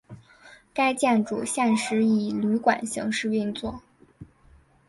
[0.73, 3.83] 该建筑现时以旅馆形式运作。